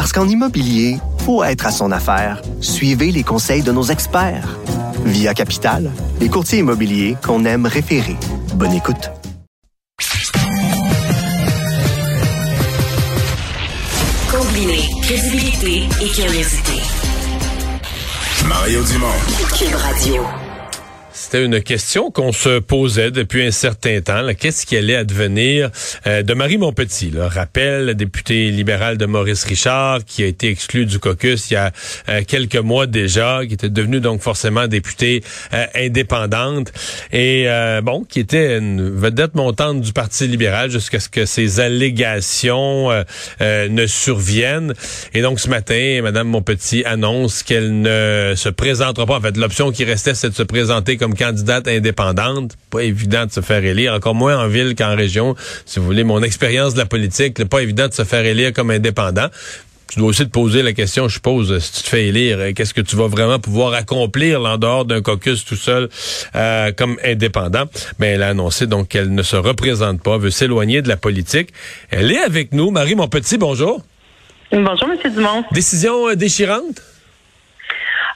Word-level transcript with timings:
Parce 0.00 0.14
qu'en 0.14 0.26
immobilier, 0.26 0.96
faut 1.26 1.44
être 1.44 1.66
à 1.66 1.70
son 1.70 1.92
affaire. 1.92 2.40
Suivez 2.62 3.12
les 3.12 3.22
conseils 3.22 3.60
de 3.60 3.70
nos 3.70 3.82
experts. 3.82 4.58
Via 5.04 5.34
Capital, 5.34 5.90
les 6.20 6.30
courtiers 6.30 6.60
immobiliers 6.60 7.18
qu'on 7.22 7.44
aime 7.44 7.66
référer. 7.66 8.16
Bonne 8.54 8.72
écoute. 8.72 9.10
Combiner 14.32 14.88
crédibilité 15.02 15.82
et 16.00 16.08
curiosité. 16.08 16.80
Mario 18.48 18.82
Dumont. 18.82 19.06
Cube 19.54 19.74
Radio. 19.74 20.39
C'était 21.30 21.44
une 21.44 21.62
question 21.62 22.10
qu'on 22.10 22.32
se 22.32 22.58
posait 22.58 23.12
depuis 23.12 23.46
un 23.46 23.52
certain 23.52 24.00
temps. 24.00 24.26
Qu'est-ce 24.36 24.66
qui 24.66 24.76
allait 24.76 24.96
advenir 24.96 25.70
euh, 26.08 26.24
de 26.24 26.34
Marie 26.34 26.58
Montpetit? 26.58 27.12
Là? 27.12 27.28
Rappel, 27.28 27.94
députée 27.94 28.50
libérale 28.50 28.98
de 28.98 29.06
Maurice 29.06 29.44
Richard, 29.44 30.04
qui 30.04 30.24
a 30.24 30.26
été 30.26 30.48
exclue 30.48 30.86
du 30.86 30.98
caucus 30.98 31.52
il 31.52 31.54
y 31.54 31.56
a 31.56 31.70
euh, 32.08 32.22
quelques 32.26 32.56
mois 32.56 32.88
déjà, 32.88 33.42
qui 33.46 33.54
était 33.54 33.68
devenue 33.68 34.00
donc 34.00 34.22
forcément 34.22 34.66
députée 34.66 35.22
euh, 35.54 35.66
indépendante 35.76 36.72
et 37.12 37.46
bon, 37.84 38.02
qui 38.02 38.18
était 38.18 38.58
une 38.58 38.90
vedette 38.90 39.36
montante 39.36 39.82
du 39.82 39.92
Parti 39.92 40.26
libéral 40.26 40.68
jusqu'à 40.68 40.98
ce 40.98 41.08
que 41.08 41.26
ces 41.26 41.60
allégations 41.60 42.88
ne 43.40 43.86
surviennent. 43.86 44.74
Et 45.14 45.22
donc 45.22 45.38
ce 45.38 45.48
matin, 45.48 46.00
Madame 46.02 46.26
Montpetit 46.26 46.84
annonce 46.84 47.44
qu'elle 47.44 47.80
ne 47.80 48.32
se 48.36 48.48
présentera 48.48 49.06
pas. 49.06 49.18
En 49.18 49.20
fait, 49.20 49.36
l'option 49.36 49.70
qui 49.70 49.84
restait, 49.84 50.14
c'est 50.14 50.30
de 50.30 50.34
se 50.34 50.42
présenter 50.42 50.96
comme 50.96 51.14
candidate 51.20 51.68
indépendante. 51.68 52.56
Pas 52.70 52.82
évident 52.82 53.26
de 53.26 53.32
se 53.32 53.40
faire 53.40 53.64
élire, 53.64 53.92
encore 53.94 54.14
moins 54.14 54.38
en 54.38 54.48
ville 54.48 54.74
qu'en 54.74 54.96
région. 54.96 55.36
Si 55.66 55.78
vous 55.78 55.84
voulez, 55.84 56.04
mon 56.04 56.22
expérience 56.22 56.74
de 56.74 56.78
la 56.78 56.86
politique, 56.86 57.44
pas 57.44 57.62
évident 57.62 57.88
de 57.88 57.94
se 57.94 58.04
faire 58.04 58.24
élire 58.24 58.52
comme 58.52 58.70
indépendant 58.70 59.28
tu 59.90 59.98
dois 59.98 60.10
aussi 60.10 60.24
te 60.24 60.30
poser 60.30 60.62
la 60.62 60.72
question, 60.72 61.08
je 61.08 61.14
suppose, 61.14 61.58
si 61.58 61.72
tu 61.72 61.82
te 61.82 61.88
fais 61.88 62.06
élire, 62.06 62.38
euh, 62.38 62.52
qu'est-ce 62.54 62.72
que 62.72 62.80
tu 62.80 62.94
vas 62.94 63.08
vraiment 63.08 63.40
pouvoir 63.40 63.74
accomplir 63.74 64.40
en 64.42 64.56
dehors 64.56 64.84
d'un 64.84 65.02
caucus 65.02 65.44
tout 65.44 65.56
seul 65.56 65.88
euh, 66.36 66.70
comme 66.70 66.96
indépendant? 67.04 67.64
Mais 67.98 68.08
elle 68.10 68.22
a 68.22 68.28
annoncé 68.28 68.68
donc 68.68 68.86
qu'elle 68.86 69.12
ne 69.12 69.22
se 69.24 69.34
représente 69.34 70.00
pas, 70.00 70.16
veut 70.16 70.30
s'éloigner 70.30 70.80
de 70.80 70.88
la 70.88 70.96
politique. 70.96 71.52
Elle 71.90 72.12
est 72.12 72.22
avec 72.22 72.52
nous. 72.52 72.70
Marie, 72.70 72.94
mon 72.94 73.08
petit, 73.08 73.36
bonjour. 73.36 73.82
Bonjour, 74.52 74.88
M. 74.90 75.12
Dumont. 75.12 75.44
Décision 75.50 76.08
euh, 76.08 76.14
déchirante? 76.14 76.80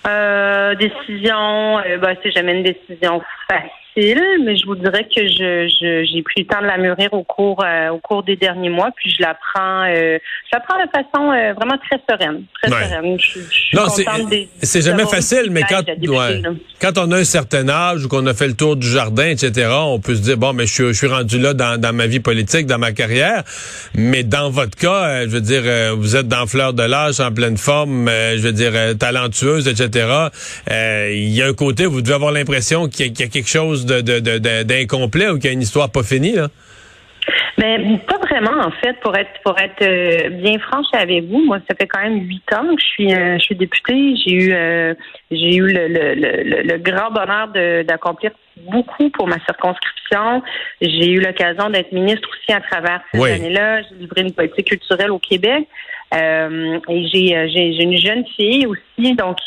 Euh, 0.07 0.75
décision, 0.75 1.79
euh, 1.79 1.97
ben, 1.99 2.17
c'est 2.23 2.31
jamais 2.31 2.59
une 2.59 2.63
décision 2.63 3.23
facile 3.49 3.84
mais 3.97 4.57
je 4.57 4.67
vous 4.67 4.75
dirais 4.75 5.05
que 5.05 5.23
je, 5.27 6.05
j'ai 6.13 6.23
pris 6.23 6.41
le 6.43 6.47
temps 6.47 6.61
de 6.61 6.67
la 6.67 6.79
mûrir 6.79 7.13
au 7.13 7.23
cours 7.23 7.63
euh, 7.65 7.91
au 7.91 7.99
cours 7.99 8.23
des 8.23 8.37
derniers 8.37 8.71
mois, 8.71 8.91
puis 8.97 9.11
je 9.11 9.23
la 9.23 9.35
prends 9.35 9.85
euh, 9.85 10.19
je 10.19 10.51
la 10.53 10.61
prends 10.61 10.79
de 10.79 10.91
façon 10.91 11.31
euh, 11.31 11.53
vraiment 11.55 11.79
très 11.79 12.01
sereine, 12.09 12.45
très 12.61 12.71
sereine. 12.71 13.17
Je, 13.19 13.27
suis 13.27 13.77
non, 13.77 13.85
c'est 14.63 14.83
jamais 14.83 15.05
facile, 15.05 15.51
mais 15.51 15.63
quand 15.69 15.83
quand 16.81 16.99
on 16.99 17.13
a 17.13 17.19
un 17.19 17.25
certain 17.25 17.69
âge 17.69 18.05
ou 18.05 18.09
qu'on 18.09 18.27
a 18.27 18.35
fait 18.35 18.49
le 18.49 18.55
tour 18.55 18.77
du 18.77 18.87
jardin, 18.87 19.29
etc., 19.29 19.71
on 19.73 20.01
peut 20.01 20.17
se 20.17 20.23
dire 20.23 20.37
bon, 20.37 20.53
mais 20.53 20.67
je, 20.67 20.89
je 20.89 20.93
suis 20.93 21.07
rendu 21.07 21.39
là 21.39 21.55
dans, 21.55 21.81
dans 21.81 21.95
ma 21.95 22.07
vie 22.07 22.21
politique, 22.21 22.67
dans 22.67 22.79
ma 22.79 22.93
carrière. 22.93 23.43
Mais 23.95 24.23
dans 24.23 24.51
votre 24.51 24.77
cas, 24.77 25.23
je 25.23 25.31
veux 25.31 25.41
dire, 25.41 25.63
vous 25.97 26.17
êtes 26.17 26.29
dans 26.29 26.47
fleur 26.47 26.75
de 26.75 26.83
l'âge, 26.83 27.21
en 27.21 27.33
pleine 27.33 27.57
forme, 27.57 28.09
je 28.09 28.43
veux 28.43 28.53
dire 28.53 28.73
talentueuse, 28.99 29.69
etc. 29.69 30.29
Il 30.69 31.31
y 31.31 31.43
a 31.43 31.47
un 31.47 31.55
côté 31.55 31.87
où 31.87 31.93
vous 31.93 32.03
devez 32.03 32.15
avoir 32.15 32.33
l'impression 32.33 32.89
qu'il 32.89 33.07
y, 33.07 33.21
y, 33.21 33.23
a 33.23 33.29
quelque 33.29 33.49
chose 33.49 33.84
d'incomplet 33.85 35.29
ou 35.29 35.35
qu'il 35.35 35.47
y 35.47 35.49
a 35.49 35.53
une 35.53 35.63
histoire 35.63 35.91
pas 35.91 36.03
finie, 36.03 36.33
là? 36.33 36.49
Mais 37.57 37.79
ben, 37.79 37.99
pas 38.01 38.19
vraiment 38.19 38.65
en 38.65 38.71
fait 38.73 38.95
pour 39.01 39.17
être 39.17 39.31
pour 39.45 39.59
être 39.59 39.83
euh, 39.83 40.29
bien 40.31 40.59
franche 40.59 40.87
avec 40.93 41.25
vous. 41.25 41.45
Moi, 41.45 41.59
ça 41.69 41.77
fait 41.77 41.87
quand 41.87 42.03
même 42.03 42.21
huit 42.27 42.53
ans 42.53 42.75
que 42.75 42.81
je 42.81 42.87
suis 42.87 43.15
euh, 43.15 43.39
je 43.39 43.45
suis 43.45 43.55
députée. 43.55 44.17
J'ai 44.17 44.33
eu 44.33 44.53
euh, 44.53 44.95
j'ai 45.31 45.57
eu 45.57 45.67
le, 45.67 45.87
le, 45.89 46.63
le, 46.63 46.79
grand 46.79 47.11
bonheur 47.13 47.49
d'accomplir 47.85 48.33
beaucoup 48.69 49.09
pour 49.11 49.29
ma 49.29 49.39
circonscription. 49.45 50.43
J'ai 50.81 51.11
eu 51.11 51.21
l'occasion 51.21 51.71
d'être 51.71 51.93
ministre 51.93 52.29
aussi 52.29 52.53
à 52.53 52.61
travers 52.61 53.01
ces 53.13 53.23
années-là. 53.23 53.83
J'ai 53.83 53.95
livré 54.01 54.23
une 54.23 54.33
politique 54.33 54.69
culturelle 54.69 55.13
au 55.13 55.21
Québec. 55.21 55.69
et 56.13 57.07
j'ai 57.13 57.49
j'ai 57.49 57.83
une 57.83 57.99
jeune 57.99 58.25
fille 58.37 58.67
aussi, 58.67 59.15
donc 59.15 59.39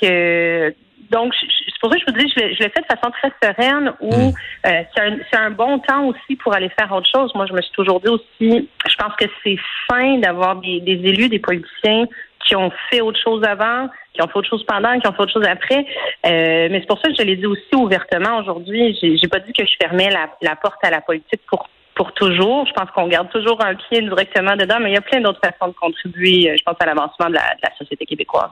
donc, 1.09 1.33
c'est 1.39 1.79
pour 1.79 1.91
ça 1.91 1.99
que 1.99 2.05
je 2.07 2.11
vous 2.11 2.19
dis, 2.19 2.33
je 2.35 2.63
l'ai 2.63 2.69
fait 2.69 2.81
de 2.81 2.85
façon 2.85 3.11
très 3.11 3.31
sereine 3.41 3.93
où 4.01 4.13
hmm. 4.13 4.33
euh, 4.65 4.83
c'est 5.31 5.37
un, 5.37 5.51
bon 5.51 5.79
temps 5.79 6.05
aussi 6.05 6.35
pour 6.35 6.53
aller 6.53 6.69
faire 6.77 6.91
autre 6.91 7.09
chose. 7.09 7.31
Moi, 7.35 7.45
je 7.45 7.53
me 7.53 7.61
suis 7.61 7.71
toujours 7.71 8.01
dit 8.01 8.09
aussi, 8.09 8.69
je 8.87 8.95
pense 8.97 9.15
que 9.17 9.25
c'est 9.43 9.57
fin 9.89 10.17
d'avoir 10.17 10.57
des, 10.57 10.81
élus, 10.85 11.29
des 11.29 11.39
politiciens 11.39 12.05
qui 12.45 12.55
ont 12.55 12.71
fait 12.89 13.01
autre 13.01 13.19
chose 13.21 13.43
avant, 13.43 13.89
qui 14.13 14.21
ont 14.21 14.27
fait 14.27 14.37
autre 14.37 14.49
chose 14.49 14.65
pendant, 14.65 14.99
qui 14.99 15.07
ont 15.07 15.13
fait 15.13 15.21
autre 15.21 15.33
chose 15.33 15.47
après. 15.47 15.85
Euh, 16.25 16.67
mais 16.69 16.79
c'est 16.79 16.87
pour 16.87 16.99
ça 16.99 17.09
que 17.09 17.15
je 17.15 17.23
l'ai 17.23 17.35
dit 17.35 17.45
aussi 17.45 17.75
ouvertement 17.75 18.39
aujourd'hui. 18.39 18.97
J'ai 19.01 19.27
pas 19.27 19.39
dit 19.39 19.53
que 19.53 19.65
je 19.65 19.73
fermais 19.81 20.09
la, 20.41 20.55
porte 20.55 20.83
à 20.83 20.89
la 20.89 21.01
politique 21.01 21.41
pour 21.47 21.67
pour 21.95 22.13
toujours. 22.13 22.67
Je 22.67 22.73
pense 22.73 22.91
qu'on 22.91 23.07
garde 23.07 23.27
toujours 23.31 23.59
un 23.65 23.73
pied 23.73 24.03
directement 24.03 24.55
dedans, 24.55 24.77
mais 24.79 24.91
il 24.91 24.93
y 24.93 24.97
a 24.97 25.01
plein 25.01 25.19
d'autres 25.19 25.39
façons 25.43 25.69
de 25.69 25.75
contribuer, 25.75 26.55
je 26.55 26.63
pense, 26.63 26.75
à 26.79 26.85
l'avancement 26.85 27.27
de 27.27 27.33
la, 27.33 27.55
de 27.55 27.61
la 27.63 27.75
société 27.75 28.05
québécoise. 28.05 28.51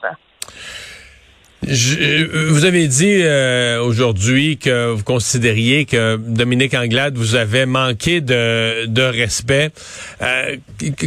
Je, 1.68 2.50
vous 2.52 2.66
avez 2.66 2.88
dit 2.88 3.22
euh, 3.24 3.82
aujourd'hui 3.82 4.58
que 4.58 4.92
vous 4.92 5.04
considériez 5.04 5.86
que 5.86 6.18
Dominique 6.18 6.76
Anglade 6.76 7.18
vous 7.18 7.36
avait 7.36 7.66
manqué 7.66 8.22
de, 8.22 8.86
de 8.86 9.02
respect. 9.02 9.70
Euh, 10.22 10.58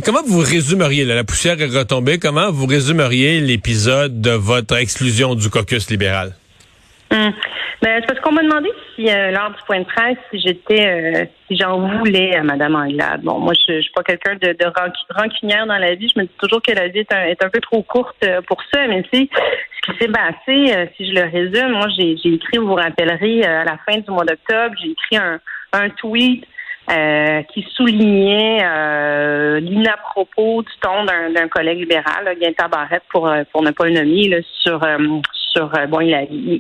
comment 0.05 0.23
vous 0.27 0.41
résumeriez, 0.41 1.05
la 1.05 1.23
poussière 1.23 1.61
est 1.61 1.67
retombée, 1.67 2.19
comment 2.19 2.51
vous 2.51 2.67
résumeriez 2.67 3.41
l'épisode 3.41 4.21
de 4.21 4.31
votre 4.31 4.77
exclusion 4.77 5.35
du 5.35 5.49
caucus 5.49 5.91
libéral? 5.91 6.35
Hum. 7.13 7.33
Ben, 7.81 8.01
c'est 8.01 8.07
parce 8.09 8.21
qu'on 8.21 8.33
m'a 8.33 8.43
demandé 8.43 8.69
si, 8.97 9.09
euh, 9.09 9.31
lors 9.31 9.51
du 9.51 9.63
point 9.65 9.79
de 9.79 9.85
presse, 9.85 10.19
si 10.33 10.41
j'étais, 10.41 10.85
euh, 10.85 11.25
si 11.47 11.57
j'en 11.57 11.79
voulais 11.79 12.35
à 12.35 12.43
Mme 12.43 12.75
Anglade. 12.75 13.23
Bon, 13.23 13.39
moi, 13.39 13.53
je, 13.55 13.75
je 13.75 13.81
suis 13.83 13.93
pas 13.93 14.03
quelqu'un 14.03 14.35
de, 14.35 14.57
rancunière 15.15 15.67
dans 15.67 15.79
la 15.79 15.95
vie. 15.95 16.11
Je 16.13 16.21
me 16.21 16.25
dis 16.27 16.35
toujours 16.39 16.61
que 16.61 16.73
la 16.73 16.89
vie 16.89 17.01
est 17.01 17.13
un, 17.13 17.27
est 17.27 17.43
un 17.43 17.49
peu 17.49 17.61
trop 17.61 17.83
courte 17.83 18.17
euh, 18.25 18.41
pour 18.43 18.61
ça. 18.73 18.85
Mais 18.89 19.05
c'est 19.13 19.29
ce 19.89 19.93
qui 19.93 19.99
s'est 19.99 20.13
passé, 20.13 20.91
si 20.97 21.09
je 21.09 21.15
le 21.15 21.31
résume, 21.31 21.73
moi, 21.73 21.89
j'ai, 21.97 22.13
écrit, 22.13 22.59
vous 22.59 22.69
vous 22.69 22.75
rappellerez, 22.75 23.43
à 23.45 23.65
la 23.65 23.79
fin 23.87 23.99
du 23.99 24.11
mois 24.11 24.25
d'octobre, 24.25 24.75
j'ai 24.83 24.91
écrit 24.91 25.17
un, 25.17 25.41
un 25.73 25.89
tweet 25.91 26.45
euh, 26.91 27.43
qui 27.53 27.67
soulignait 27.75 28.61
euh, 28.63 29.61
l'inapropos 29.61 30.63
du 30.63 30.73
ton 30.81 31.05
d'un 31.05 31.49
collègue 31.49 31.81
libéral, 31.81 32.25
là, 32.25 32.35
Gaëtan 32.35 32.69
pour, 33.11 33.31
pour 33.53 33.63
ne 33.63 33.71
pas 33.71 33.87
le 33.87 33.93
nommer, 33.93 34.29
là, 34.29 34.39
sur, 34.63 34.81
sur 35.53 35.75
euh, 35.75 35.87
bon, 35.87 36.01
il, 36.01 36.11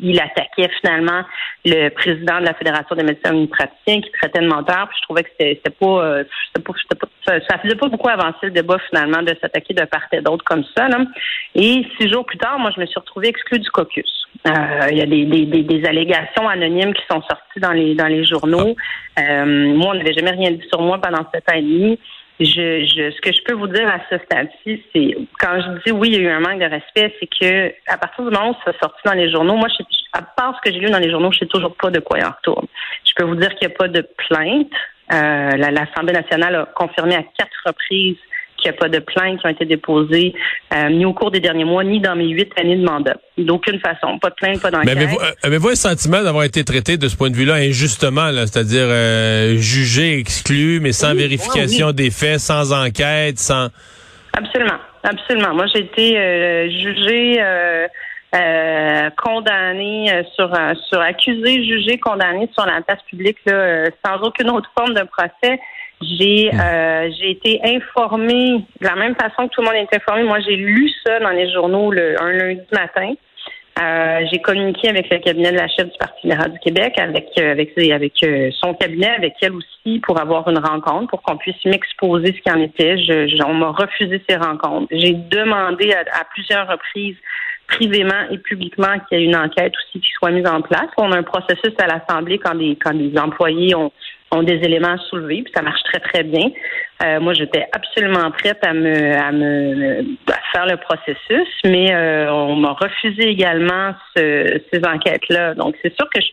il, 0.02 0.20
attaquait 0.20 0.70
finalement 0.80 1.22
le 1.64 1.88
président 1.90 2.40
de 2.40 2.46
la 2.46 2.54
Fédération 2.54 2.96
des 2.96 3.02
médecins 3.02 3.30
omnipraticiens 3.30 4.00
qui 4.00 4.10
traitait 4.12 4.40
de 4.40 4.46
menteur. 4.46 4.88
Puis 4.88 4.98
je 4.98 5.02
trouvais 5.04 5.24
que 5.24 5.30
c'était 5.38 5.70
pas, 5.70 6.04
euh, 6.04 6.24
pas, 6.54 6.72
pas, 6.96 7.08
ça, 7.48 7.58
faisait 7.58 7.76
pas 7.76 7.88
beaucoup 7.88 8.08
avancer 8.08 8.38
le 8.44 8.50
débat 8.50 8.78
finalement 8.88 9.22
de 9.22 9.34
s'attaquer 9.40 9.74
de 9.74 9.84
part 9.84 10.06
et 10.12 10.20
d'autre 10.20 10.44
comme 10.44 10.64
ça. 10.76 10.88
Là. 10.88 10.98
Et 11.54 11.86
six 11.98 12.10
jours 12.10 12.24
plus 12.24 12.38
tard, 12.38 12.58
moi, 12.58 12.70
je 12.74 12.80
me 12.80 12.86
suis 12.86 12.98
retrouvée 12.98 13.28
exclue 13.28 13.58
du 13.58 13.70
caucus. 13.70 14.26
Euh, 14.46 14.88
il 14.90 14.98
y 14.98 15.02
a 15.02 15.06
des, 15.06 15.24
des, 15.24 15.62
des, 15.62 15.84
allégations 15.86 16.48
anonymes 16.48 16.94
qui 16.94 17.02
sont 17.10 17.22
sorties 17.22 17.60
dans 17.60 17.72
les 17.72 17.94
dans 17.94 18.06
les 18.06 18.24
journaux. 18.24 18.76
moi, 19.16 19.90
on 19.90 19.94
n'avait 19.94 20.12
jamais 20.12 20.30
rien 20.30 20.52
dit 20.52 20.66
sur 20.68 20.80
moi 20.80 20.98
pendant 21.00 21.26
sept 21.32 21.48
ans 21.50 21.56
et 21.56 21.62
demi 21.62 21.98
je, 22.40 22.84
je, 22.86 23.10
ce 23.10 23.20
que 23.20 23.32
je 23.32 23.42
peux 23.42 23.54
vous 23.54 23.66
dire 23.66 23.88
à 23.88 24.00
ce 24.10 24.22
stade-ci, 24.24 24.82
c'est 24.92 25.16
quand 25.40 25.60
je 25.60 25.82
dis 25.84 25.92
oui, 25.92 26.08
il 26.08 26.14
y 26.14 26.16
a 26.18 26.20
eu 26.20 26.28
un 26.28 26.40
manque 26.40 26.60
de 26.60 26.66
respect, 26.66 27.14
c'est 27.18 27.26
que 27.26 27.72
à 27.88 27.98
partir 27.98 28.24
du 28.24 28.30
moment 28.30 28.50
où 28.50 28.56
ça 28.64 28.72
sorti 28.80 29.00
dans 29.04 29.14
les 29.14 29.30
journaux, 29.30 29.56
moi, 29.56 29.68
je, 29.68 29.84
à 30.12 30.22
part 30.22 30.54
ce 30.56 30.68
que 30.68 30.74
j'ai 30.74 30.80
lu 30.80 30.90
dans 30.90 30.98
les 30.98 31.10
journaux, 31.10 31.32
je 31.32 31.40
sais 31.40 31.46
toujours 31.46 31.74
pas 31.74 31.90
de 31.90 32.00
quoi 32.00 32.18
il 32.18 32.24
en 32.24 32.30
retourne. 32.30 32.66
Je 33.04 33.12
peux 33.16 33.24
vous 33.24 33.34
dire 33.34 33.54
qu'il 33.56 33.66
n'y 33.68 33.74
a 33.74 33.76
pas 33.76 33.88
de 33.88 34.06
plainte. 34.28 34.72
Euh, 35.12 35.56
L'Assemblée 35.56 36.12
nationale 36.12 36.54
a 36.54 36.66
confirmé 36.66 37.16
à 37.16 37.22
quatre 37.22 37.56
reprises 37.66 38.18
qu'il 38.58 38.70
n'y 38.70 38.76
a 38.76 38.80
pas 38.80 38.88
de 38.88 38.98
plaintes 38.98 39.40
qui 39.40 39.46
ont 39.46 39.50
été 39.50 39.64
déposées 39.64 40.34
euh, 40.74 40.88
ni 40.90 41.04
au 41.04 41.12
cours 41.12 41.30
des 41.30 41.40
derniers 41.40 41.64
mois, 41.64 41.84
ni 41.84 42.00
dans 42.00 42.16
mes 42.16 42.28
huit 42.28 42.50
années 42.60 42.76
de 42.76 42.84
mandat. 42.84 43.16
D'aucune 43.38 43.78
façon. 43.80 44.18
Pas 44.18 44.30
de 44.30 44.34
plainte, 44.34 44.60
pas 44.60 44.70
d'enquête. 44.70 44.86
Mais 44.86 44.92
avez-vous, 44.92 45.18
euh, 45.20 45.30
avez-vous 45.42 45.68
un 45.70 45.74
sentiment 45.74 46.22
d'avoir 46.22 46.44
été 46.44 46.64
traité 46.64 46.96
de 46.96 47.08
ce 47.08 47.16
point 47.16 47.30
de 47.30 47.36
vue-là 47.36 47.54
injustement, 47.54 48.30
là, 48.30 48.46
c'est-à-dire 48.46 48.86
euh, 48.86 49.56
jugé, 49.56 50.18
exclu, 50.18 50.80
mais 50.80 50.92
sans 50.92 51.14
vérification 51.14 51.92
des 51.92 52.10
faits, 52.10 52.40
sans 52.40 52.72
enquête, 52.72 53.38
sans... 53.38 53.68
Absolument. 54.36 54.78
absolument. 55.02 55.54
Moi, 55.54 55.66
j'ai 55.72 55.80
été 55.80 56.18
euh, 56.18 56.68
jugée, 56.70 57.40
euh, 57.40 59.10
condamnée 59.16 60.12
sur 60.34 60.50
sur 60.88 61.00
accusée, 61.00 61.64
jugée, 61.64 61.98
condamnée 61.98 62.48
sur 62.52 62.66
la 62.66 62.82
place 62.82 63.02
publique 63.08 63.38
là, 63.46 63.86
sans 64.04 64.20
aucune 64.22 64.50
autre 64.50 64.70
forme 64.76 64.94
de 64.94 65.04
procès. 65.04 65.58
J'ai 66.00 66.50
hmm. 66.52 67.12
j'ai 67.18 67.30
été 67.30 67.60
informée 67.64 68.64
de 68.80 68.86
la 68.86 68.94
même 68.94 69.14
façon 69.16 69.48
que 69.48 69.54
tout 69.54 69.60
le 69.62 69.66
monde 69.66 69.74
est 69.74 69.96
informé. 69.96 70.22
Moi, 70.22 70.38
j'ai 70.40 70.56
lu 70.56 70.90
ça 71.04 71.18
dans 71.18 71.30
les 71.30 71.50
journaux 71.52 71.90
le, 71.90 72.20
un 72.22 72.32
lundi 72.32 72.62
matin. 72.72 73.14
Euh, 73.80 74.26
j'ai 74.32 74.40
communiqué 74.40 74.88
avec 74.88 75.08
le 75.08 75.18
cabinet 75.18 75.52
de 75.52 75.56
la 75.56 75.68
chef 75.68 75.86
du 75.86 75.98
Parti 75.98 76.18
libéral 76.24 76.52
du 76.52 76.58
Québec, 76.58 76.94
avec 76.98 77.28
euh, 77.38 77.52
avec 77.52 77.78
avec 77.78 78.12
euh, 78.24 78.50
son 78.60 78.74
cabinet, 78.74 79.10
avec 79.10 79.34
elle 79.40 79.52
aussi, 79.52 80.00
pour 80.00 80.20
avoir 80.20 80.48
une 80.48 80.58
rencontre, 80.58 81.08
pour 81.08 81.22
qu'on 81.22 81.36
puisse 81.36 81.64
m'exposer 81.64 82.34
ce 82.34 82.40
qui 82.40 82.50
en 82.50 82.60
était. 82.60 82.98
Je, 82.98 83.40
on 83.44 83.54
m'a 83.54 83.70
refusé 83.70 84.20
ces 84.28 84.36
rencontres. 84.36 84.88
J'ai 84.90 85.12
demandé 85.12 85.92
à, 85.92 86.24
plusieurs 86.34 86.66
reprises 86.66 87.16
privément 87.68 88.28
et 88.30 88.38
publiquement 88.38 88.98
qu'il 89.06 89.18
y 89.18 89.22
ait 89.22 89.24
une 89.26 89.36
enquête 89.36 89.74
aussi 89.76 90.00
qui 90.00 90.10
soit 90.18 90.30
mise 90.30 90.46
en 90.46 90.60
place. 90.60 90.88
On 90.96 91.12
a 91.12 91.18
un 91.18 91.22
processus 91.22 91.74
à 91.78 91.86
l'Assemblée 91.86 92.38
quand 92.38 92.56
des 92.56 92.76
quand 92.82 92.94
des 92.94 93.16
employés 93.16 93.76
ont 93.76 93.92
ont 94.30 94.42
des 94.42 94.56
éléments 94.56 94.92
à 94.92 94.98
soulever, 95.08 95.42
puis 95.42 95.52
ça 95.54 95.62
marche 95.62 95.82
très, 95.84 96.00
très 96.00 96.22
bien. 96.22 96.50
Euh, 97.02 97.20
moi, 97.20 97.32
j'étais 97.32 97.66
absolument 97.72 98.30
prête 98.30 98.58
à 98.62 98.74
me, 98.74 99.14
à 99.16 100.40
faire 100.52 100.66
le 100.66 100.76
processus, 100.76 101.48
mais 101.64 101.94
euh, 101.94 102.30
on 102.32 102.56
m'a 102.56 102.72
refusé 102.72 103.28
également 103.28 103.94
ces 104.16 104.82
enquêtes-là. 104.84 105.54
Donc, 105.54 105.76
c'est 105.82 105.94
sûr 105.94 106.08
que 106.12 106.20
je, 106.20 106.28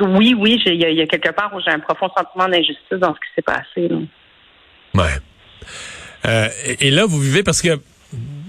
oui, 0.00 0.34
oui, 0.36 0.60
il 0.66 0.74
y, 0.74 1.02
a 1.02 1.06
quelque 1.06 1.30
part 1.30 1.52
où 1.54 1.60
j'ai 1.60 1.70
un 1.70 1.78
profond 1.78 2.08
sentiment 2.16 2.48
d'injustice 2.48 2.98
dans 2.98 3.14
ce 3.14 3.20
qui 3.20 3.34
s'est 3.34 3.42
passé. 3.42 3.88
Ouais. 4.94 5.18
Euh, 6.26 6.48
et 6.80 6.90
là, 6.90 7.06
vous 7.06 7.20
vivez 7.20 7.42
parce 7.42 7.62
que 7.62 7.68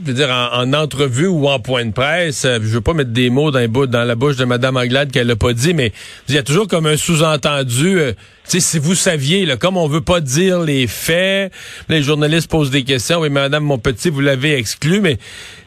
je 0.06 0.12
dire, 0.12 0.30
en, 0.30 0.74
entrevue 0.74 1.28
ou 1.28 1.48
en 1.48 1.60
point 1.60 1.86
de 1.86 1.92
presse, 1.92 2.46
euh, 2.46 2.60
je 2.62 2.68
veux 2.68 2.82
pas 2.82 2.94
mettre 2.94 3.12
des 3.12 3.30
mots 3.30 3.52
dans, 3.52 3.68
dans 3.68 4.04
la 4.04 4.16
bouche 4.16 4.36
de 4.38 4.46
Mme 4.46 4.78
Anglade 4.78 5.12
qu'elle 5.12 5.28
n'a 5.28 5.36
pas 5.36 5.54
dit, 5.54 5.74
mais 5.74 5.92
il 6.28 6.36
y 6.36 6.38
a 6.38 6.44
toujours 6.44 6.68
comme 6.68 6.86
un 6.86 6.98
sous-entendu. 6.98 8.00
Euh, 8.00 8.14
si 8.46 8.80
vous 8.80 8.96
saviez, 8.96 9.46
là, 9.46 9.56
comme 9.56 9.78
on 9.78 9.88
veut 9.88 10.02
pas 10.02 10.20
dire 10.20 10.60
les 10.60 10.88
faits, 10.88 11.54
les 11.88 12.04
journalistes 12.04 12.50
posent 12.50 12.72
des 12.72 12.84
questions. 12.84 13.20
Oui, 13.20 13.30
Madame 13.30 13.64
Monpetit, 13.64 14.10
vous 14.10 14.20
l'avez 14.20 14.58
exclu, 14.58 15.00
mais 15.00 15.18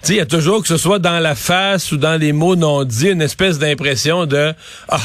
tu 0.04 0.12
il 0.12 0.16
y 0.16 0.20
a 0.20 0.26
toujours 0.26 0.60
que 0.60 0.68
ce 0.68 0.76
soit 0.76 0.98
dans 0.98 1.18
la 1.18 1.34
face 1.34 1.92
ou 1.92 1.96
dans 1.96 2.20
les 2.20 2.32
mots 2.32 2.56
non 2.56 2.84
dits, 2.84 3.10
une 3.10 3.22
espèce 3.22 3.58
d'impression 3.58 4.26
de 4.26 4.52
ah 4.88 5.00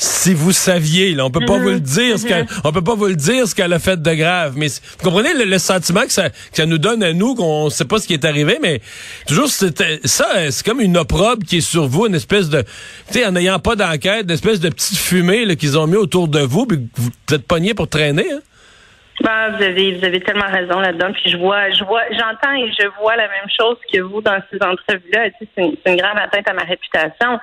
si 0.00 0.32
vous 0.32 0.52
saviez, 0.52 1.12
là, 1.12 1.26
on 1.26 1.30
peut 1.30 1.44
pas 1.44 1.58
vous 1.58 1.70
le 1.70 1.74
mhm. 1.74 1.80
dire, 1.80 2.18
ce 2.20 2.26
qu'elle, 2.26 2.44
mhm. 2.44 2.60
on 2.62 2.72
peut 2.72 2.84
pas 2.84 2.94
vous 2.94 3.06
le 3.06 3.16
dire 3.16 3.48
ce 3.48 3.54
qu'elle 3.54 3.72
a 3.72 3.80
fait 3.80 4.00
de 4.00 4.14
grave. 4.14 4.54
Mais 4.56 4.68
vous 4.68 5.04
comprenez 5.04 5.34
le, 5.44 5.58
sentiment 5.58 6.02
que 6.02 6.12
ça, 6.12 6.30
que 6.30 6.36
ça 6.52 6.66
nous 6.66 6.78
donne 6.78 7.02
à 7.02 7.12
nous, 7.12 7.34
qu'on 7.34 7.68
sait 7.68 7.84
pas 7.84 7.98
ce 7.98 8.06
qui 8.06 8.14
est 8.14 8.24
arrivé, 8.24 8.58
mais 8.62 8.80
toujours 9.26 9.48
ça, 9.48 9.66
c'est 10.50 10.64
comme 10.64 10.80
une 10.80 10.96
opprobre 10.96 11.44
qui 11.44 11.58
est 11.58 11.68
sur 11.68 11.88
vous, 11.88 12.06
une 12.06 12.14
espèce 12.14 12.48
de, 12.48 12.62
tu 12.62 12.68
sais, 13.18 13.26
en 13.26 13.32
n'ayant 13.32 13.58
pas 13.58 13.74
d'enquête, 13.74 14.22
une 14.22 14.30
espèce 14.30 14.60
de 14.60 14.68
petite 14.68 14.98
fumée 14.98 15.56
qu'ils 15.56 15.76
ont 15.76 15.88
mis 15.88 15.96
autour 15.96 16.28
de 16.28 16.40
vous, 16.40 16.64
puis 16.64 16.78
vous 16.96 17.10
êtes 17.32 17.46
pogné 17.46 17.74
pour 17.74 17.88
traîner. 17.88 18.30
Hein? 18.32 18.38
Ben, 19.20 19.50
vous 19.50 19.62
avez 19.64 19.98
vous 19.98 20.04
avez 20.04 20.20
tellement 20.20 20.46
raison 20.46 20.78
là-dedans. 20.78 21.12
Puis 21.12 21.32
je 21.32 21.36
vois, 21.36 21.70
je 21.70 21.82
vois, 21.82 22.02
j'entends 22.12 22.54
et 22.54 22.70
je 22.78 22.86
vois 23.00 23.16
la 23.16 23.26
même 23.26 23.48
chose 23.58 23.76
que 23.92 24.00
vous 24.00 24.20
dans 24.20 24.38
ces 24.48 24.62
entrevues-là. 24.62 25.30
Tu 25.30 25.44
sais, 25.44 25.50
c'est 25.56 25.62
une, 25.64 25.76
une 25.86 25.96
grave 25.96 26.16
atteinte 26.18 26.48
à 26.48 26.52
ma 26.52 26.62
réputation. 26.62 27.40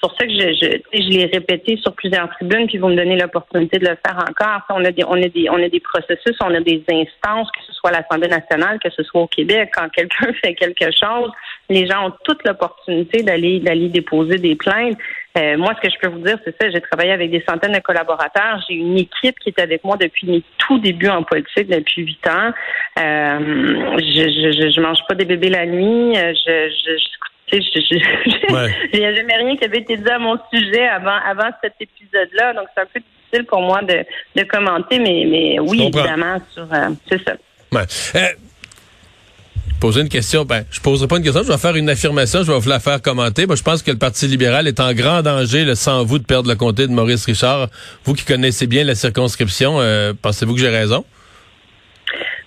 C'est 0.00 0.08
pour 0.08 0.16
ça 0.16 0.26
que 0.26 0.32
je, 0.32 0.54
je, 0.54 0.98
je 1.00 1.08
l'ai 1.08 1.24
répété 1.26 1.76
sur 1.78 1.92
plusieurs 1.92 2.30
tribunes, 2.30 2.68
puis 2.68 2.78
vous 2.78 2.86
me 2.86 2.94
donnez 2.94 3.16
l'opportunité 3.16 3.78
de 3.78 3.88
le 3.88 3.96
faire 4.06 4.16
encore. 4.16 4.62
On 4.70 4.84
a 4.84 4.92
des, 4.92 5.02
on 5.02 5.14
a 5.14 5.26
des, 5.26 5.50
on 5.50 5.60
a 5.60 5.68
des 5.68 5.80
processus, 5.80 6.36
on 6.40 6.54
a 6.54 6.60
des 6.60 6.84
instances, 6.88 7.50
que 7.50 7.64
ce 7.66 7.72
soit 7.72 7.90
à 7.90 8.00
l'Assemblée 8.00 8.28
nationale, 8.28 8.78
que 8.78 8.90
ce 8.90 9.02
soit 9.02 9.22
au 9.22 9.26
Québec. 9.26 9.70
Quand 9.74 9.88
quelqu'un 9.88 10.32
fait 10.40 10.54
quelque 10.54 10.84
chose, 10.84 11.32
les 11.68 11.88
gens 11.88 12.06
ont 12.06 12.12
toute 12.22 12.46
l'opportunité 12.46 13.24
d'aller, 13.24 13.58
d'aller 13.58 13.88
déposer 13.88 14.36
des 14.36 14.54
plaintes. 14.54 14.98
Euh, 15.36 15.56
moi, 15.56 15.74
ce 15.74 15.88
que 15.88 15.92
je 15.92 15.98
peux 16.00 16.14
vous 16.14 16.24
dire, 16.24 16.38
c'est 16.44 16.54
ça. 16.62 16.70
J'ai 16.70 16.80
travaillé 16.80 17.10
avec 17.10 17.32
des 17.32 17.44
centaines 17.48 17.72
de 17.72 17.80
collaborateurs. 17.80 18.64
J'ai 18.68 18.76
une 18.76 18.98
équipe 18.98 19.36
qui 19.40 19.48
est 19.48 19.60
avec 19.60 19.82
moi 19.82 19.96
depuis 19.96 20.28
mes 20.28 20.44
tout 20.58 20.78
débuts 20.78 21.08
en 21.08 21.24
politique, 21.24 21.68
depuis 21.68 22.02
huit 22.02 22.26
ans. 22.28 22.52
Euh, 23.00 23.96
je, 23.98 24.52
je, 24.52 24.70
je, 24.70 24.80
mange 24.80 25.00
pas 25.08 25.16
des 25.16 25.24
bébés 25.24 25.50
la 25.50 25.66
nuit. 25.66 26.14
Je, 26.14 26.70
je, 26.70 27.18
il 27.52 29.00
n'y 29.00 29.04
a 29.04 29.14
jamais 29.14 29.36
rien 29.36 29.56
qui 29.56 29.64
avait 29.64 29.78
été 29.78 29.96
dit 29.96 30.08
à 30.08 30.18
mon 30.18 30.38
sujet 30.52 30.86
avant, 30.86 31.18
avant 31.26 31.50
cet 31.62 31.74
épisode-là, 31.80 32.54
donc 32.54 32.68
c'est 32.74 32.82
un 32.82 32.86
peu 32.92 33.00
difficile 33.00 33.46
pour 33.46 33.60
moi 33.62 33.80
de, 33.82 34.04
de 34.36 34.44
commenter, 34.44 34.98
mais, 34.98 35.26
mais 35.28 35.58
oui, 35.60 35.82
évidemment, 35.82 36.38
sur 36.52 36.66
euh, 36.72 36.90
c'est 37.08 37.22
ça. 37.24 37.34
Ouais. 37.72 37.82
Euh, 38.16 38.26
poser 39.80 40.00
une 40.00 40.08
question, 40.08 40.44
ben, 40.44 40.64
je 40.70 40.80
poserai 40.80 41.06
pas 41.06 41.16
une 41.18 41.22
question, 41.22 41.42
je 41.42 41.52
vais 41.52 41.58
faire 41.58 41.76
une 41.76 41.88
affirmation, 41.88 42.42
je 42.42 42.52
vais 42.52 42.58
vous 42.58 42.68
la 42.68 42.80
faire 42.80 43.00
commenter. 43.00 43.46
Moi, 43.46 43.56
je 43.56 43.62
pense 43.62 43.82
que 43.82 43.90
le 43.90 43.98
Parti 43.98 44.26
libéral 44.26 44.66
est 44.66 44.80
en 44.80 44.92
grand 44.92 45.22
danger, 45.22 45.74
sans 45.74 46.04
vous, 46.04 46.18
de 46.18 46.24
perdre 46.24 46.48
le 46.48 46.56
comté 46.56 46.86
de 46.86 46.92
Maurice 46.92 47.26
Richard. 47.26 47.68
Vous 48.04 48.14
qui 48.14 48.24
connaissez 48.24 48.66
bien 48.66 48.84
la 48.84 48.94
circonscription, 48.94 49.80
euh, 49.80 50.12
pensez-vous 50.20 50.54
que 50.54 50.60
j'ai 50.60 50.68
raison? 50.68 51.04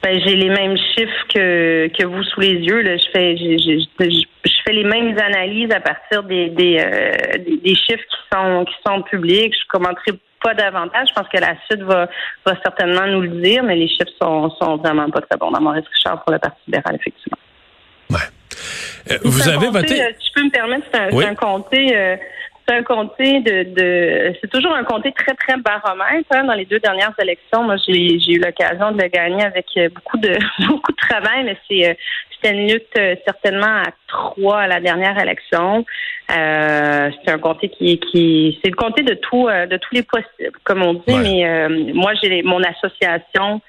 Ben, 0.04 0.20
j'ai 0.26 0.36
les 0.36 0.50
mêmes 0.50 0.78
chiffres 0.78 1.28
que, 1.34 1.88
que 1.88 2.06
vous 2.06 2.24
sous 2.24 2.40
les 2.40 2.56
yeux. 2.56 2.82
Là. 2.82 2.98
Je 2.98 3.06
fais 3.12 3.38
je, 3.38 3.86
je, 4.00 4.52
fais 4.66 4.74
les 4.74 4.84
mêmes 4.84 5.18
analyses 5.20 5.72
à 5.72 5.80
partir 5.80 6.24
des 6.24 6.50
des, 6.50 6.80
euh, 6.80 7.38
des, 7.38 7.76
chiffres 7.76 8.04
qui 8.10 8.18
sont 8.34 8.66
qui 8.66 8.76
sont 8.86 9.02
publics. 9.04 9.54
Je 9.54 9.68
commenterai 9.68 10.14
pas 10.42 10.54
davantage. 10.56 11.10
Je 11.10 11.14
pense 11.14 11.28
que 11.30 11.38
la 11.38 11.56
suite 11.70 11.84
va, 11.84 12.10
va 12.46 12.56
certainement 12.64 13.06
nous 13.06 13.22
le 13.22 13.42
dire, 13.42 13.64
mais 13.64 13.76
les 13.76 13.88
chiffres 13.88 14.12
sont, 14.20 14.50
sont 14.60 14.78
vraiment 14.78 15.10
pas 15.10 15.22
très 15.22 15.38
bons 15.38 15.52
dans 15.52 15.62
Maurice 15.62 15.86
Richard 15.94 16.24
pour 16.24 16.34
le 16.34 16.40
Parti 16.40 16.58
libéral, 16.68 16.96
effectivement. 16.96 17.38
Ouais. 18.10 19.12
Euh, 19.12 19.18
vous 19.24 19.48
avez 19.48 19.70
voté. 19.70 20.02
Euh, 20.02 20.10
je 20.20 20.34
peux 20.34 20.44
me 20.44 20.52
permettre, 20.52 20.86
c'est 20.92 21.00
un, 21.00 21.30
un 21.30 21.36
comté. 21.36 21.96
Euh, 21.96 22.16
c'est 22.68 22.76
un 22.76 22.84
comté 22.84 23.40
de, 23.42 23.64
de 23.64 24.34
c'est 24.42 24.50
toujours 24.50 24.74
un 24.74 24.84
comté 24.84 25.12
très 25.12 25.34
très 25.34 25.58
baromètre. 25.58 26.28
Hein. 26.32 26.44
Dans 26.46 26.54
les 26.54 26.66
deux 26.66 26.80
dernières 26.80 27.14
élections, 27.22 27.64
moi 27.64 27.76
j'ai, 27.78 28.20
j'ai 28.20 28.34
eu 28.34 28.40
l'occasion 28.40 28.92
de 28.92 29.02
le 29.02 29.08
gagner 29.08 29.44
avec 29.44 29.66
euh, 29.78 29.90
beaucoup 29.90 30.18
de 30.18 30.38
beaucoup 30.68 30.92
de 30.92 30.98
travail, 30.98 31.44
mais 31.44 31.58
c'est 31.68 31.90
euh, 31.90 31.94
c'était 32.32 32.56
une 32.56 32.68
lutte 32.72 32.98
euh, 32.98 33.16
certainement 33.26 33.84
à 33.84 33.92
trois 34.08 34.62
à 34.62 34.68
la 34.68 34.80
dernière 34.80 35.18
élection. 35.20 35.86
Euh, 36.32 37.10
c'est 37.24 37.32
un 37.32 37.40
comté 37.40 37.70
qui 37.70 38.00
qui 38.00 38.60
c'est 38.64 38.70
le 38.70 38.76
comté 38.76 39.04
de 39.04 39.16
tout 39.16 39.48
de 39.48 39.78
tous 39.78 39.96
les 39.96 40.04
possibles, 40.04 40.58
comme 40.64 40.82
on 40.84 40.94
dit. 40.94 41.02
Mais 41.08 41.94
moi 41.94 42.14
j'ai 42.22 42.42
mon 42.44 42.62
association 42.64 43.62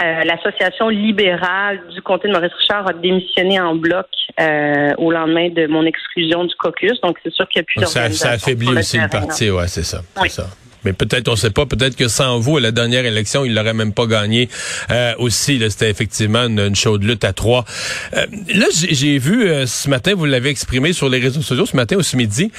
euh, 0.00 0.22
l'association 0.24 0.88
libérale 0.88 1.80
du 1.92 2.00
comté 2.02 2.28
de 2.28 2.32
Maurice 2.32 2.52
Richard 2.60 2.88
a 2.88 2.92
démissionné 2.92 3.60
en 3.60 3.74
bloc 3.74 4.06
euh, 4.40 4.92
au 4.96 5.10
lendemain 5.10 5.48
de 5.50 5.66
mon 5.66 5.84
exclusion 5.84 6.44
du 6.44 6.54
caucus. 6.54 7.00
Donc, 7.00 7.16
c'est 7.24 7.32
sûr 7.32 7.48
qu'il 7.48 7.60
n'y 7.60 7.64
a 7.64 7.82
plus 7.82 7.92
ça, 7.92 8.10
ça 8.12 8.30
affaiblit 8.30 8.68
aussi 8.68 8.98
le, 8.98 9.08
parti, 9.08 9.50
ouais, 9.50 9.66
c'est 9.66 9.82
ça. 9.82 10.02
ça. 10.28 10.46
Mais 10.84 10.92
peut-être, 10.92 11.26
on 11.26 11.32
ne 11.32 11.36
sait 11.36 11.50
pas, 11.50 11.66
peut-être 11.66 11.96
que 11.96 12.06
sans 12.06 12.38
vous, 12.38 12.58
à 12.58 12.60
la 12.60 12.70
dernière 12.70 13.04
élection, 13.04 13.44
il 13.44 13.56
l'aurait 13.56 13.74
même 13.74 13.92
pas 13.92 14.06
gagné 14.06 14.48
euh, 14.92 15.14
aussi. 15.18 15.60
C'était 15.68 15.90
effectivement 15.90 16.44
une, 16.46 16.76
chaude 16.76 17.02
lutte 17.02 17.24
à 17.24 17.32
trois. 17.32 17.64
là, 18.12 18.66
j'ai 18.72 19.18
vu 19.18 19.50
ce 19.66 19.90
matin, 19.90 20.12
vous 20.14 20.26
l'avez 20.26 20.50
exprimé 20.50 20.92
sur 20.92 21.08
les 21.08 21.18
réseaux 21.18 21.42
sociaux, 21.42 21.66
ce 21.66 21.74
matin 21.74 21.96
ou 21.96 22.02
ce 22.02 22.16
midi, 22.16 22.52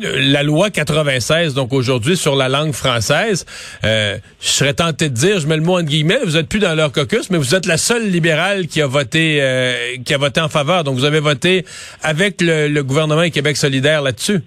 la 0.00 0.42
loi 0.42 0.70
96, 0.70 1.54
donc 1.54 1.72
aujourd'hui 1.72 2.16
sur 2.16 2.36
la 2.36 2.48
langue 2.48 2.72
française, 2.72 3.46
euh, 3.84 4.18
je 4.40 4.48
serais 4.48 4.74
tenté 4.74 5.08
de 5.08 5.14
dire, 5.14 5.40
je 5.40 5.46
mets 5.46 5.56
le 5.56 5.62
mot 5.62 5.78
en 5.78 5.82
guillemets, 5.82 6.18
vous 6.24 6.36
êtes 6.36 6.48
plus 6.48 6.58
dans 6.58 6.74
leur 6.74 6.92
caucus, 6.92 7.30
mais 7.30 7.38
vous 7.38 7.54
êtes 7.54 7.66
la 7.66 7.76
seule 7.76 8.10
libérale 8.10 8.66
qui 8.66 8.80
a 8.80 8.86
voté 8.86 9.38
euh, 9.40 9.96
qui 10.04 10.14
a 10.14 10.18
voté 10.18 10.40
en 10.40 10.48
faveur. 10.48 10.84
Donc 10.84 10.96
vous 10.96 11.04
avez 11.04 11.20
voté 11.20 11.64
avec 12.02 12.40
le, 12.40 12.68
le 12.68 12.82
gouvernement 12.82 13.28
Québec 13.30 13.56
solidaire 13.56 14.02
là-dessus. 14.02 14.40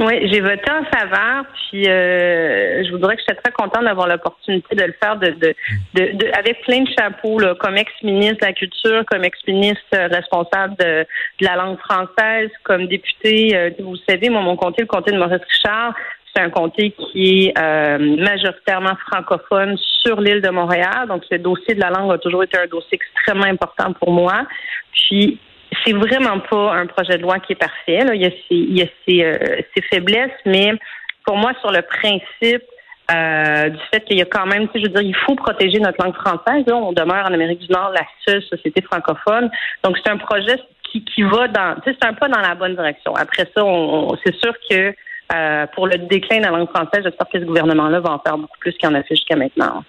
Oui, 0.00 0.28
j'ai 0.28 0.40
voté 0.40 0.70
en 0.72 0.84
faveur, 0.84 1.44
puis 1.54 1.88
euh, 1.88 2.82
je 2.84 2.90
voudrais 2.90 3.14
que 3.14 3.22
j'étais 3.22 3.40
très 3.40 3.52
contente 3.52 3.84
d'avoir 3.84 4.08
l'opportunité 4.08 4.74
de 4.74 4.82
le 4.82 4.94
faire 5.00 5.16
de, 5.16 5.28
de, 5.28 5.54
de, 5.94 6.36
avec 6.36 6.62
plein 6.62 6.82
de 6.82 6.88
chapeaux, 6.98 7.38
là, 7.38 7.54
comme 7.54 7.76
ex-ministre 7.76 8.40
de 8.40 8.46
la 8.46 8.52
Culture, 8.52 9.04
comme 9.06 9.22
ex-ministre 9.22 9.84
responsable 9.92 10.74
de, 10.78 11.06
de, 11.40 11.44
la 11.44 11.54
langue 11.54 11.78
française, 11.78 12.50
comme 12.64 12.88
député. 12.88 13.56
Euh, 13.56 13.70
vous 13.78 13.96
savez, 14.08 14.30
moi, 14.30 14.40
mon 14.40 14.56
comté, 14.56 14.82
le 14.82 14.88
comté 14.88 15.12
de 15.12 15.18
Maurice 15.18 15.42
Richard, 15.48 15.94
c'est 16.34 16.42
un 16.42 16.50
comté 16.50 16.90
qui 16.90 17.46
est 17.46 17.58
euh, 17.58 18.16
majoritairement 18.16 18.96
francophone 19.08 19.76
sur 20.02 20.20
l'île 20.20 20.40
de 20.40 20.50
Montréal. 20.50 21.06
Donc, 21.06 21.22
le 21.30 21.38
dossier 21.38 21.74
de 21.74 21.80
la 21.80 21.90
langue 21.90 22.12
a 22.12 22.18
toujours 22.18 22.42
été 22.42 22.58
un 22.58 22.66
dossier 22.66 22.98
extrêmement 23.00 23.44
important 23.44 23.92
pour 23.92 24.10
moi. 24.10 24.44
Puis, 24.92 25.38
c'est 25.84 25.92
vraiment 25.92 26.40
pas 26.40 26.74
un 26.74 26.86
projet 26.86 27.16
de 27.18 27.22
loi 27.22 27.38
qui 27.40 27.52
est 27.52 27.56
parfait. 27.56 28.04
Là. 28.04 28.14
Il 28.14 28.22
y 28.22 28.26
a, 28.26 28.30
ses, 28.30 28.36
il 28.50 28.78
y 28.78 28.82
a 28.82 28.86
ses, 29.06 29.24
euh, 29.24 29.60
ses, 29.74 29.82
faiblesses, 29.82 30.30
mais 30.46 30.72
pour 31.24 31.36
moi, 31.36 31.52
sur 31.60 31.70
le 31.70 31.82
principe 31.82 32.62
euh, 33.10 33.68
du 33.68 33.78
fait 33.92 34.00
qu'il 34.04 34.18
y 34.18 34.22
a 34.22 34.26
quand 34.26 34.46
même, 34.46 34.68
je 34.74 34.80
veux 34.80 34.88
dire, 34.88 35.02
il 35.02 35.14
faut 35.14 35.34
protéger 35.34 35.78
notre 35.78 36.02
langue 36.02 36.14
française. 36.14 36.64
Là. 36.66 36.76
On 36.76 36.92
demeure 36.92 37.26
en 37.26 37.34
Amérique 37.34 37.60
du 37.60 37.72
Nord 37.72 37.90
la 37.90 38.04
seule 38.26 38.42
société 38.42 38.82
francophone. 38.82 39.50
Donc, 39.82 39.98
c'est 40.02 40.10
un 40.10 40.18
projet 40.18 40.58
qui, 40.90 41.04
qui 41.04 41.22
va 41.22 41.48
dans, 41.48 41.76
c'est 41.84 42.04
un 42.04 42.14
pas 42.14 42.28
dans 42.28 42.40
la 42.40 42.54
bonne 42.54 42.76
direction. 42.76 43.14
Après 43.14 43.48
ça, 43.54 43.64
on, 43.64 44.16
c'est 44.24 44.34
sûr 44.36 44.54
que 44.70 44.94
euh, 45.34 45.66
pour 45.74 45.86
le 45.86 45.98
déclin 45.98 46.38
de 46.38 46.44
la 46.44 46.50
langue 46.50 46.68
française, 46.68 47.02
j'espère 47.02 47.28
que 47.28 47.40
ce 47.40 47.44
gouvernement-là 47.44 48.00
va 48.00 48.12
en 48.12 48.18
faire 48.18 48.36
beaucoup 48.36 48.58
plus 48.58 48.72
qu'il 48.72 48.88
en 48.88 48.94
a 48.94 49.02
fait 49.02 49.16
jusqu'à 49.16 49.36
maintenant. 49.36 49.82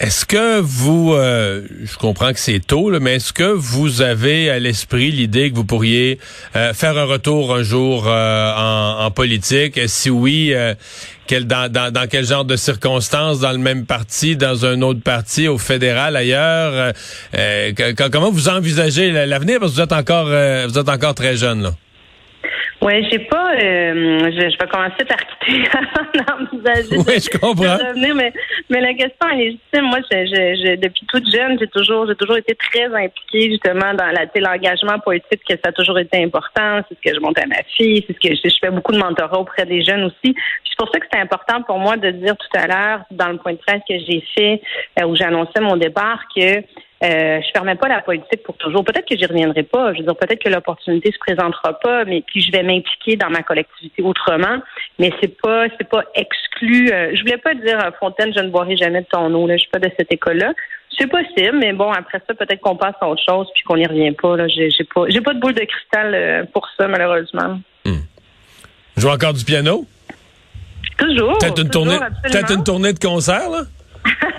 Est-ce 0.00 0.26
que 0.26 0.60
vous, 0.60 1.14
euh, 1.14 1.62
je 1.84 1.96
comprends 1.96 2.32
que 2.32 2.40
c'est 2.40 2.58
tôt, 2.58 2.90
là, 2.90 2.98
mais 2.98 3.14
est-ce 3.14 3.32
que 3.32 3.44
vous 3.44 4.02
avez 4.02 4.50
à 4.50 4.58
l'esprit 4.58 5.12
l'idée 5.12 5.50
que 5.50 5.54
vous 5.54 5.64
pourriez 5.64 6.18
euh, 6.56 6.74
faire 6.74 6.98
un 6.98 7.04
retour 7.04 7.54
un 7.54 7.62
jour 7.62 8.04
euh, 8.08 8.52
en, 8.56 9.04
en, 9.04 9.10
politique? 9.12 9.78
Si 9.86 10.10
oui, 10.10 10.52
quel, 11.28 11.46
dans, 11.46 11.70
dans, 11.70 11.92
dans, 11.92 12.08
quel 12.08 12.26
genre 12.26 12.44
de 12.44 12.56
circonstances? 12.56 13.38
Dans 13.38 13.52
le 13.52 13.58
même 13.58 13.86
parti, 13.86 14.36
dans 14.36 14.66
un 14.66 14.82
autre 14.82 15.00
parti, 15.00 15.46
au 15.46 15.58
fédéral, 15.58 16.16
ailleurs? 16.16 16.92
comment 18.12 18.32
vous 18.32 18.48
envisagez 18.48 19.12
l'avenir? 19.12 19.60
Parce 19.60 19.72
que 19.72 19.76
vous 19.76 19.82
êtes 19.82 19.92
encore, 19.92 20.26
vous 20.26 20.78
êtes 20.78 20.88
encore 20.88 21.14
très 21.14 21.36
jeune. 21.36 21.62
Là. 21.62 21.74
Oui, 22.84 23.08
j'ai 23.10 23.18
pas. 23.18 23.54
Euh, 23.54 24.30
je, 24.30 24.50
je, 24.50 24.58
vais 24.58 24.68
commencer 24.70 25.04
par 25.08 25.16
quitter 25.16 25.66
avant 25.72 26.04
d'envisager 26.12 26.98
oui, 26.98 27.18
je 27.18 27.38
comprends. 27.38 27.78
de 27.78 27.88
revenir, 27.88 28.14
mais, 28.14 28.30
mais 28.68 28.82
la 28.82 28.92
question 28.92 29.26
est 29.30 29.36
légitime. 29.36 29.84
Moi, 29.84 30.00
je, 30.12 30.26
je, 30.26 30.76
depuis 30.76 31.06
toute 31.06 31.26
jeune, 31.30 31.58
j'ai 31.58 31.66
toujours, 31.68 32.06
j'ai 32.06 32.14
toujours 32.14 32.36
été 32.36 32.54
très 32.54 32.84
impliquée 32.84 33.52
justement 33.52 33.94
dans 33.94 34.12
la, 34.12 34.26
l'engagement 34.36 34.98
politique, 34.98 35.40
que 35.48 35.54
ça 35.54 35.70
a 35.70 35.72
toujours 35.72 35.98
été 35.98 36.22
important. 36.22 36.82
C'est 36.86 36.96
ce 36.96 37.10
que 37.10 37.14
je 37.14 37.20
monte 37.20 37.38
à 37.38 37.46
ma 37.46 37.62
fille, 37.74 38.04
c'est 38.06 38.12
ce 38.12 38.20
que 38.20 38.34
je, 38.34 38.50
je, 38.50 38.58
fais 38.60 38.70
beaucoup 38.70 38.92
de 38.92 38.98
mentorat 38.98 39.38
auprès 39.40 39.64
des 39.64 39.82
jeunes 39.82 40.04
aussi. 40.04 40.36
C'est 40.68 40.76
pour 40.76 40.90
ça 40.92 41.00
que 41.00 41.06
c'est 41.10 41.20
important 41.20 41.62
pour 41.62 41.78
moi 41.78 41.96
de 41.96 42.10
dire 42.10 42.36
tout 42.36 42.58
à 42.58 42.66
l'heure 42.66 43.00
dans 43.10 43.28
le 43.28 43.38
point 43.38 43.52
de 43.52 43.58
presse 43.66 43.80
que 43.88 43.94
j'ai 43.98 44.22
fait 44.36 44.60
euh, 45.00 45.06
où 45.06 45.16
j'annonçais 45.16 45.60
mon 45.60 45.78
départ 45.78 46.20
que 46.36 46.60
euh, 47.04 47.40
je 47.46 47.52
permets 47.52 47.74
pas 47.74 47.88
la 47.88 48.00
politique 48.00 48.42
pour 48.44 48.56
toujours. 48.56 48.84
Peut-être 48.84 49.06
que 49.06 49.16
j'y 49.16 49.26
reviendrai 49.26 49.62
pas. 49.62 49.92
Je 49.92 49.98
veux 49.98 50.04
dire, 50.04 50.16
peut-être 50.16 50.42
que 50.42 50.48
l'opportunité 50.48 51.12
se 51.12 51.18
présentera 51.18 51.78
pas, 51.78 52.04
mais 52.04 52.22
puis 52.26 52.40
je 52.40 52.50
vais 52.50 52.62
m'impliquer 52.62 53.16
dans 53.16 53.28
ma 53.28 53.42
collectivité 53.42 54.02
autrement. 54.02 54.58
Mais 54.98 55.12
c'est 55.20 55.36
pas, 55.40 55.66
c'est 55.76 55.88
pas 55.88 56.02
exclu. 56.14 56.90
Euh, 56.90 57.14
je 57.14 57.20
voulais 57.20 57.36
pas 57.36 57.54
dire 57.54 57.78
Fontaine, 58.00 58.32
je 58.34 58.40
ne 58.40 58.48
boirai 58.48 58.76
jamais 58.76 59.02
de 59.02 59.06
ton 59.06 59.32
eau. 59.34 59.46
Là, 59.46 59.56
je 59.56 59.62
suis 59.62 59.70
pas 59.70 59.80
de 59.80 59.90
cette 59.98 60.12
école-là. 60.12 60.52
C'est 60.98 61.08
possible, 61.08 61.58
mais 61.58 61.72
bon, 61.72 61.90
après 61.90 62.22
ça, 62.26 62.34
peut-être 62.34 62.60
qu'on 62.60 62.76
passe 62.76 62.94
à 63.00 63.08
autre 63.08 63.22
chose 63.28 63.48
puis 63.52 63.64
qu'on 63.64 63.76
n'y 63.76 63.86
revient 63.86 64.12
pas. 64.12 64.36
Là, 64.36 64.48
j'ai, 64.48 64.70
j'ai 64.70 64.84
pas, 64.84 65.02
j'ai 65.08 65.20
pas 65.20 65.34
de 65.34 65.40
boule 65.40 65.54
de 65.54 65.64
cristal 65.64 66.14
euh, 66.14 66.44
pour 66.52 66.66
ça, 66.78 66.88
malheureusement. 66.88 67.58
Hmm. 67.84 68.00
Joue 68.96 69.08
encore 69.08 69.34
du 69.34 69.44
piano? 69.44 69.84
Toujours. 70.96 71.36
Peut-être 71.38 71.60
une 71.60 71.70
tournée, 71.70 71.98
peut-être 72.22 72.52
une 72.52 72.64
tournée 72.64 72.92
de 72.92 72.98
concert, 72.98 73.50
là? 73.50 73.62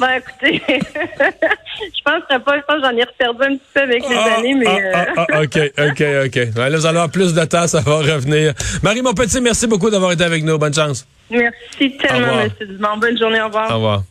Ben, 0.00 0.18
écoutez, 0.18 0.62
je 0.68 2.02
pense 2.04 2.22
pas. 2.28 2.56
Je 2.56 2.62
pense 2.62 2.76
que 2.76 2.82
j'en 2.82 2.96
ai 2.96 3.04
reperdu 3.04 3.42
un 3.42 3.56
petit 3.56 3.70
peu 3.72 3.80
avec 3.80 4.08
les 4.08 4.16
ah, 4.16 4.38
années, 4.38 4.54
mais. 4.54 4.92
Ah, 4.94 5.06
ah, 5.16 5.26
euh... 5.30 5.44
OK, 5.44 5.58
OK, 5.78 6.02
OK. 6.26 6.56
là, 6.56 6.68
vous 6.70 6.86
allez 6.86 6.86
avoir 6.86 7.10
plus 7.10 7.34
de 7.34 7.44
temps, 7.44 7.66
ça 7.66 7.80
va 7.80 7.96
revenir. 7.98 8.54
Marie, 8.82 9.02
mon 9.02 9.14
petit, 9.14 9.40
merci 9.40 9.66
beaucoup 9.66 9.90
d'avoir 9.90 10.12
été 10.12 10.24
avec 10.24 10.44
nous. 10.44 10.58
Bonne 10.58 10.74
chance. 10.74 11.06
Merci 11.30 11.96
tellement, 11.96 12.40
M. 12.40 12.50
Dumont. 12.60 12.96
Bonne 12.98 13.18
journée. 13.18 13.40
Au 13.40 13.46
revoir. 13.46 13.70
Au 13.70 13.74
revoir. 13.74 14.02